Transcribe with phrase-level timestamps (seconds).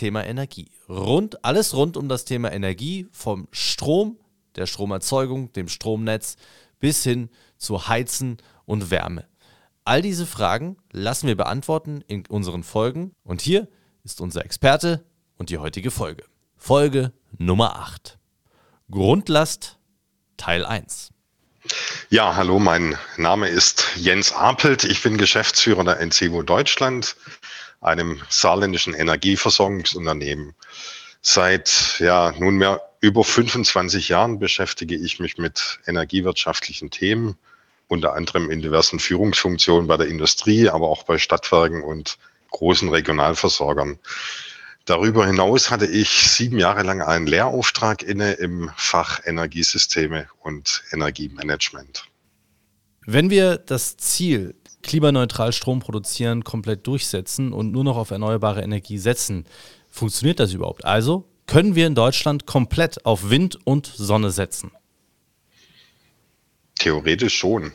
[0.00, 0.70] Thema Energie.
[0.88, 4.18] Rund, alles rund um das Thema Energie, vom Strom,
[4.56, 6.36] der Stromerzeugung, dem Stromnetz
[6.78, 9.28] bis hin zu Heizen und Wärme.
[9.84, 13.68] All diese Fragen lassen wir beantworten in unseren Folgen und hier
[14.02, 15.04] ist unser Experte
[15.36, 16.24] und die heutige Folge.
[16.56, 18.18] Folge Nummer 8.
[18.90, 19.78] Grundlast
[20.38, 21.10] Teil 1.
[22.08, 24.84] Ja, hallo, mein Name ist Jens Apelt.
[24.84, 27.16] Ich bin Geschäftsführer der NCWO Deutschland
[27.80, 30.54] einem saarländischen Energieversorgungsunternehmen.
[31.22, 37.36] Seit ja nunmehr über 25 Jahren beschäftige ich mich mit energiewirtschaftlichen Themen,
[37.88, 42.18] unter anderem in diversen Führungsfunktionen bei der Industrie, aber auch bei Stadtwerken und
[42.50, 43.98] großen Regionalversorgern.
[44.84, 52.04] Darüber hinaus hatte ich sieben Jahre lang einen Lehrauftrag inne im Fach Energiesysteme und Energiemanagement.
[53.06, 58.98] Wenn wir das Ziel klimaneutral Strom produzieren, komplett durchsetzen und nur noch auf erneuerbare Energie
[58.98, 59.46] setzen.
[59.90, 60.84] Funktioniert das überhaupt?
[60.84, 64.70] Also können wir in Deutschland komplett auf Wind und Sonne setzen?
[66.78, 67.72] Theoretisch schon.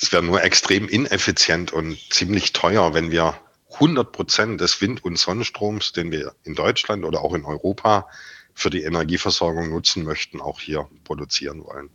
[0.00, 3.38] Es wäre nur extrem ineffizient und ziemlich teuer, wenn wir
[3.74, 8.08] 100 Prozent des Wind- und Sonnenstroms, den wir in Deutschland oder auch in Europa
[8.54, 11.90] für die Energieversorgung nutzen möchten, auch hier produzieren wollen.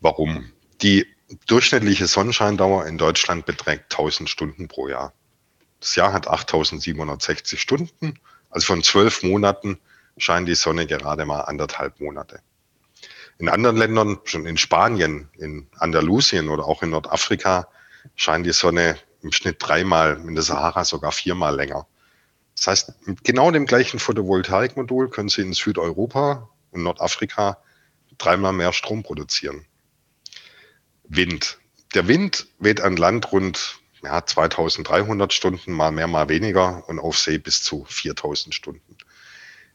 [0.00, 0.50] Warum?
[0.80, 1.06] Die
[1.46, 5.12] durchschnittliche Sonnenscheindauer in Deutschland beträgt 1000 Stunden pro Jahr.
[5.80, 8.18] Das Jahr hat 8760 Stunden,
[8.50, 9.78] also von zwölf Monaten
[10.16, 12.40] scheint die Sonne gerade mal anderthalb Monate.
[13.38, 17.68] In anderen Ländern, schon in Spanien, in Andalusien oder auch in Nordafrika,
[18.16, 21.86] scheint die Sonne im Schnitt dreimal, in der Sahara sogar viermal länger.
[22.56, 27.58] Das heißt, mit genau dem gleichen Photovoltaikmodul können Sie in Südeuropa und Nordafrika
[28.16, 29.64] dreimal mehr Strom produzieren.
[31.08, 31.58] Wind.
[31.94, 37.18] Der Wind weht an Land rund ja, 2300 Stunden, mal mehr, mal weniger und auf
[37.18, 38.96] See bis zu 4000 Stunden.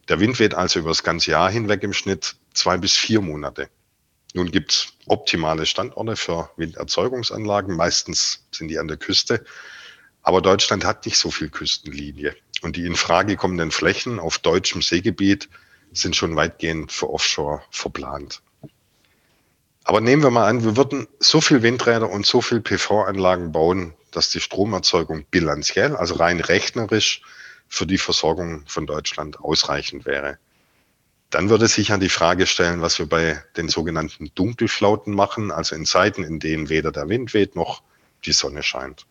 [0.09, 3.69] Der Wind weht also über das ganze Jahr hinweg im Schnitt zwei bis vier Monate.
[4.33, 7.75] Nun gibt es optimale Standorte für Winderzeugungsanlagen.
[7.75, 9.43] Meistens sind die an der Küste.
[10.21, 12.35] Aber Deutschland hat nicht so viel Küstenlinie.
[12.61, 15.49] Und die in Frage kommenden Flächen auf deutschem Seegebiet
[15.91, 18.41] sind schon weitgehend für Offshore verplant.
[19.83, 23.93] Aber nehmen wir mal an, wir würden so viel Windräder und so viel PV-Anlagen bauen,
[24.11, 27.21] dass die Stromerzeugung bilanziell, also rein rechnerisch,
[27.67, 30.37] für die Versorgung von Deutschland ausreichend wäre.
[31.31, 35.75] Dann würde sich ja die Frage stellen, was wir bei den sogenannten Dunkelflauten machen, also
[35.75, 37.81] in Zeiten, in denen weder der Wind weht noch
[38.25, 39.07] die Sonne scheint.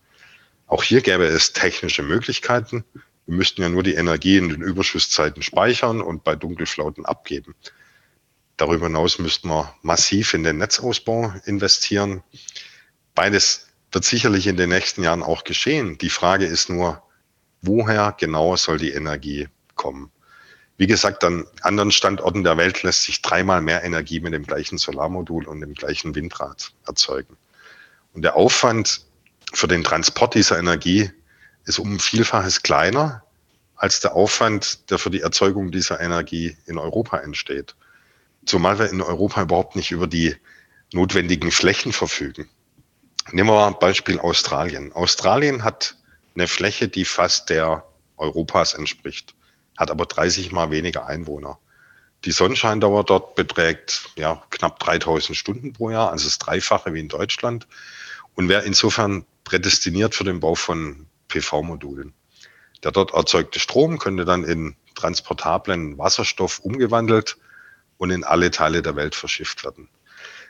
[0.67, 2.85] Auch hier gäbe es technische Möglichkeiten.
[3.25, 7.53] Wir müssten ja nur die Energie in den Überschusszeiten speichern und bei Dunkelflauten abgeben.
[8.57, 12.23] Darüber hinaus müssten wir massiv in den Netzausbau investieren.
[13.15, 15.97] Beides wird sicherlich in den nächsten Jahren auch geschehen.
[15.97, 17.01] Die Frage ist nur,
[17.61, 20.11] woher genau soll die Energie kommen?
[20.77, 24.77] Wie gesagt, an anderen Standorten der Welt lässt sich dreimal mehr Energie mit dem gleichen
[24.77, 27.37] Solarmodul und dem gleichen Windrad erzeugen.
[28.13, 29.05] Und der Aufwand
[29.53, 31.11] für den Transport dieser Energie
[31.65, 33.23] ist um Vielfaches kleiner
[33.75, 37.75] als der Aufwand, der für die Erzeugung dieser Energie in Europa entsteht.
[38.45, 40.35] Zumal wir in Europa überhaupt nicht über die
[40.91, 42.49] notwendigen Flächen verfügen.
[43.31, 44.91] Nehmen wir mal ein Beispiel Australien.
[44.93, 45.97] Australien hat
[46.35, 47.85] eine Fläche, die fast der
[48.17, 49.35] Europas entspricht,
[49.77, 51.57] hat aber 30 mal weniger Einwohner.
[52.25, 57.09] Die Sonnenscheindauer dort beträgt ja, knapp 3000 Stunden pro Jahr, also das Dreifache wie in
[57.09, 57.67] Deutschland
[58.35, 62.13] und wäre insofern prädestiniert für den Bau von PV-Modulen.
[62.83, 67.37] Der dort erzeugte Strom könnte dann in transportablen Wasserstoff umgewandelt
[68.03, 69.87] und in alle Teile der Welt verschifft werden.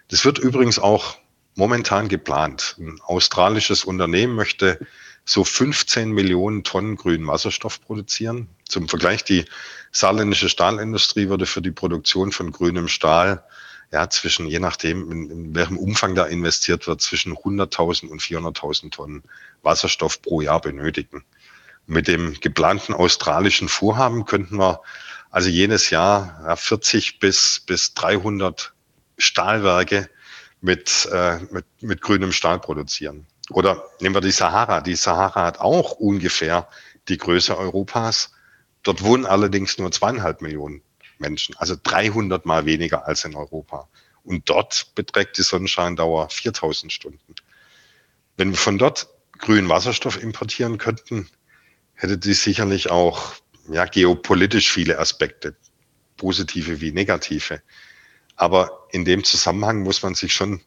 [0.07, 1.17] Das wird übrigens auch
[1.53, 2.75] momentan geplant.
[2.79, 4.79] Ein australisches Unternehmen möchte
[5.23, 8.49] so 15 Millionen Tonnen grünen Wasserstoff produzieren.
[8.67, 9.45] Zum Vergleich, die
[9.91, 13.43] saarländische Stahlindustrie würde für die Produktion von grünem Stahl
[13.91, 18.89] ja, zwischen, je nachdem, in, in welchem Umfang da investiert wird, zwischen 100.000 und 400.000
[18.89, 19.21] Tonnen
[19.61, 21.23] Wasserstoff pro Jahr benötigen.
[21.85, 24.81] Mit dem geplanten australischen Vorhaben könnten wir
[25.33, 28.71] also jenes Jahr ja, 40 bis, bis 300
[29.17, 30.07] Stahlwerke
[30.61, 33.25] mit, äh, mit, mit grünem Stahl produzieren.
[33.49, 34.81] Oder nehmen wir die Sahara.
[34.81, 36.69] Die Sahara hat auch ungefähr
[37.09, 38.31] die Größe Europas.
[38.83, 40.83] Dort wohnen allerdings nur zweieinhalb Millionen
[41.17, 43.89] Menschen, also 300 mal weniger als in Europa.
[44.23, 47.33] Und dort beträgt die Sonnenscheindauer 4000 Stunden.
[48.37, 49.07] Wenn wir von dort
[49.39, 51.27] grünen Wasserstoff importieren könnten,
[51.95, 53.33] hätte dies sicherlich auch
[53.69, 55.55] ja, geopolitisch viele Aspekte,
[56.17, 57.61] positive wie negative.
[58.35, 60.61] Aber in dem Zusammenhang muss man sich schon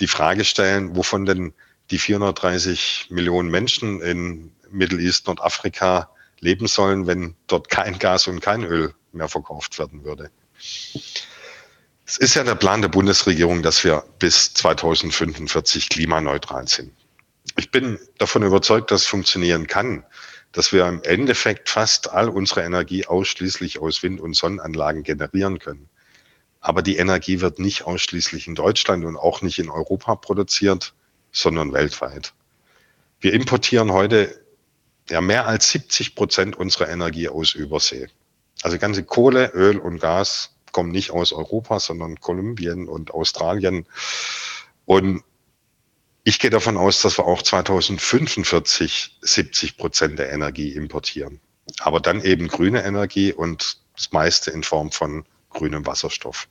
[0.00, 1.52] die Frage stellen, wovon denn
[1.90, 8.40] die 430 Millionen Menschen in Middle East, Nordafrika leben sollen, wenn dort kein Gas und
[8.40, 10.30] kein Öl mehr verkauft werden würde.
[12.06, 16.92] Es ist ja der Plan der Bundesregierung, dass wir bis 2045 klimaneutral sind.
[17.56, 20.04] Ich bin davon überzeugt, dass es funktionieren kann,
[20.52, 25.88] dass wir im Endeffekt fast all unsere Energie ausschließlich aus Wind- und Sonnenanlagen generieren können.
[26.60, 30.94] Aber die Energie wird nicht ausschließlich in Deutschland und auch nicht in Europa produziert,
[31.32, 32.34] sondern weltweit.
[33.20, 34.44] Wir importieren heute
[35.08, 38.08] ja mehr als 70 Prozent unserer Energie aus Übersee.
[38.62, 43.86] Also ganze Kohle, Öl und Gas kommen nicht aus Europa, sondern Kolumbien und Australien.
[44.84, 45.22] Und
[46.24, 51.40] ich gehe davon aus, dass wir auch 2045 70 Prozent der Energie importieren.
[51.80, 56.48] Aber dann eben grüne Energie und das meiste in Form von grünem Wasserstoff.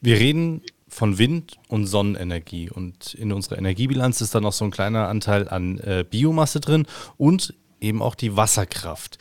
[0.00, 4.70] Wir reden von Wind- und Sonnenenergie und in unserer Energiebilanz ist dann noch so ein
[4.70, 6.86] kleiner Anteil an äh, Biomasse drin
[7.16, 9.18] und eben auch die Wasserkraft.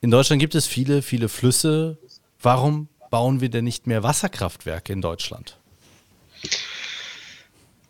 [0.00, 1.98] In Deutschland gibt es viele, viele Flüsse.
[2.40, 5.58] Warum bauen wir denn nicht mehr Wasserkraftwerke in Deutschland?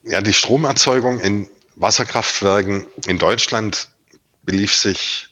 [0.02, 3.88] Ja, die Stromerzeugung in Wasserkraftwerken in Deutschland
[4.44, 5.28] belief sich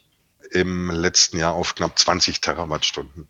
[0.51, 3.29] im letzten Jahr auf knapp 20 Terawattstunden.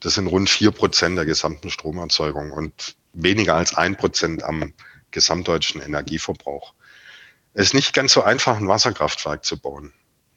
[0.00, 4.72] Das sind rund vier Prozent der gesamten Stromerzeugung und weniger als ein Prozent am
[5.10, 6.72] gesamtdeutschen Energieverbrauch.
[7.52, 9.92] Es ist nicht ganz so einfach, ein Wasserkraftwerk zu bauen.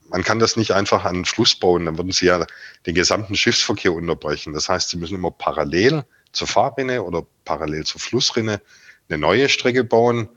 [0.10, 2.46] Man kann das nicht einfach an den Fluss bauen, dann würden Sie ja
[2.86, 4.54] den gesamten Schiffsverkehr unterbrechen.
[4.54, 8.62] Das heißt, Sie müssen immer parallel zur Fahrrinne oder parallel zur Flussrinne
[9.10, 10.30] eine neue Strecke bauen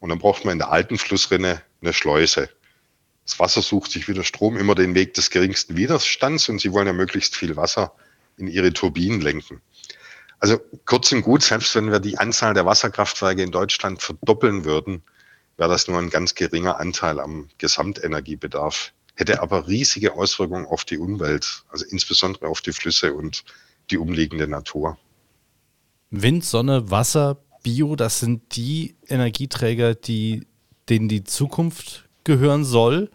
[0.00, 2.50] und dann braucht man in der alten Flussrinne eine Schleuse.
[3.24, 6.86] Das Wasser sucht sich wieder Strom immer den Weg des geringsten Widerstands und Sie wollen
[6.86, 7.94] ja möglichst viel Wasser
[8.36, 9.62] in Ihre Turbinen lenken.
[10.40, 15.02] Also kurz und gut, selbst wenn wir die Anzahl der Wasserkraftwerke in Deutschland verdoppeln würden,
[15.56, 20.98] wäre das nur ein ganz geringer Anteil am Gesamtenergiebedarf, hätte aber riesige Auswirkungen auf die
[20.98, 23.44] Umwelt, also insbesondere auf die Flüsse und
[23.90, 24.98] die umliegende Natur.
[26.22, 30.46] Wind, Sonne, Wasser, Bio, das sind die Energieträger, die,
[30.88, 33.10] denen die Zukunft gehören soll.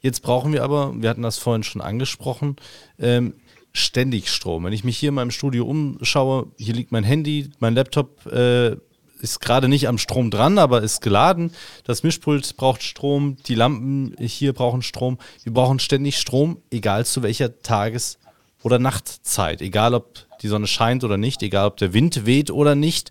[0.00, 2.56] Jetzt brauchen wir aber, wir hatten das vorhin schon angesprochen,
[2.98, 3.34] ähm,
[3.72, 4.64] ständig Strom.
[4.64, 8.76] Wenn ich mich hier in meinem Studio umschaue, hier liegt mein Handy, mein Laptop äh,
[9.20, 11.52] ist gerade nicht am Strom dran, aber ist geladen.
[11.84, 15.18] Das Mischpult braucht Strom, die Lampen hier brauchen Strom.
[15.42, 18.18] Wir brauchen ständig Strom, egal zu welcher Tages-
[18.62, 22.74] oder Nachtzeit, egal ob die Sonne scheint oder nicht, egal ob der Wind weht oder
[22.74, 23.10] nicht.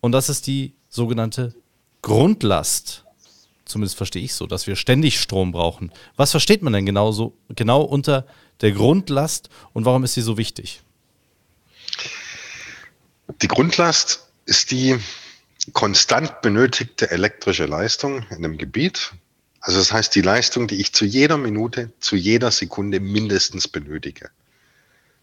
[0.00, 1.54] Und das ist die sogenannte
[2.02, 3.04] Grundlast.
[3.64, 5.92] Zumindest verstehe ich so, dass wir ständig Strom brauchen.
[6.16, 8.26] Was versteht man denn genau so, genau unter
[8.60, 10.82] der Grundlast und warum ist sie so wichtig?
[13.42, 14.98] Die Grundlast ist die
[15.72, 19.12] konstant benötigte elektrische Leistung in einem Gebiet.
[19.60, 24.30] Also das heißt die Leistung, die ich zu jeder Minute, zu jeder Sekunde mindestens benötige.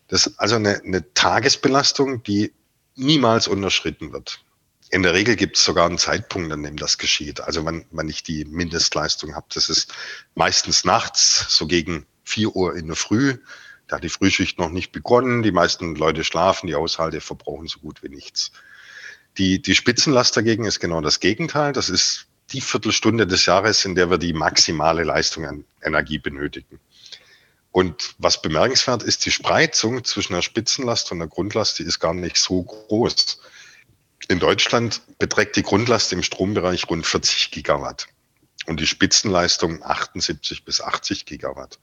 [0.08, 2.54] Das ist also eine, eine Tagesbelastung, die
[2.96, 4.44] niemals unterschritten wird.
[4.92, 7.42] In der Regel gibt es sogar einen Zeitpunkt, an dem das geschieht.
[7.42, 9.92] Also wenn, wenn ich die Mindestleistung habe, das ist
[10.36, 13.38] meistens nachts, so gegen 4 Uhr in der Früh.
[13.88, 15.42] Da hat die Frühschicht noch nicht begonnen.
[15.42, 18.52] Die meisten Leute schlafen, die Haushalte verbrauchen so gut wie nichts.
[19.38, 21.74] Die, die Spitzenlast dagegen ist genau das Gegenteil.
[21.74, 26.80] Das ist die Viertelstunde des Jahres, in der wir die maximale Leistung an Energie benötigen.
[27.74, 32.14] Und was bemerkenswert ist, die Spreizung zwischen der Spitzenlast und der Grundlast, die ist gar
[32.14, 33.40] nicht so groß.
[34.28, 38.08] In Deutschland beträgt die Grundlast im Strombereich rund 40 Gigawatt
[38.68, 41.80] und die Spitzenleistung 78 bis 80 Gigawatt.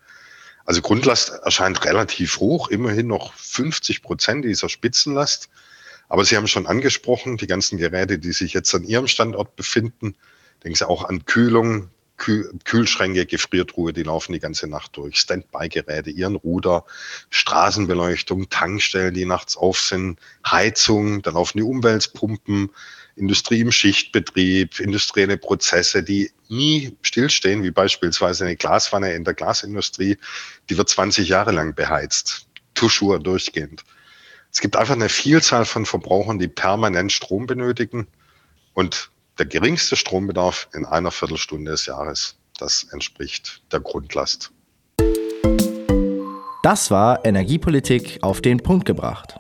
[0.65, 5.49] Also Grundlast erscheint relativ hoch, immerhin noch 50 Prozent dieser Spitzenlast.
[6.09, 10.15] Aber Sie haben schon angesprochen, die ganzen Geräte, die sich jetzt an Ihrem Standort befinden,
[10.63, 11.91] denken Sie auch an Kühlung,
[12.65, 16.85] Kühlschränke, Gefriertruhe, die laufen die ganze Nacht durch, Standby-Geräte, ihren Ruder,
[17.31, 22.71] Straßenbeleuchtung, Tankstellen, die nachts auf sind, Heizung, dann laufen die Umweltpumpen,
[23.17, 30.19] Industrie im Schichtbetrieb, industrielle Prozesse, die nie stillstehen, wie beispielsweise eine Glaswanne in der Glasindustrie,
[30.69, 33.85] die wird 20 Jahre lang beheizt, Tuschur durchgehend.
[34.53, 38.09] Es gibt einfach eine Vielzahl von Verbrauchern, die permanent Strom benötigen
[38.75, 39.11] und
[39.41, 42.37] der geringste Strombedarf in einer Viertelstunde des Jahres.
[42.59, 44.53] Das entspricht der Grundlast.
[46.63, 49.40] Das war Energiepolitik auf den Punkt gebracht.